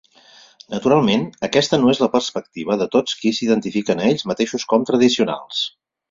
Naturalment, 0.75 1.25
aquesta 1.47 1.79
no 1.83 1.91
és 1.91 2.01
la 2.03 2.09
perspectiva 2.15 2.77
de 2.83 2.87
tots 2.95 3.19
qui 3.21 3.33
s"identifiquen 3.33 4.01
a 4.01 4.07
ells 4.13 4.25
mateixos 4.31 4.65
com 4.73 4.87
"tradicionals". 4.91 5.61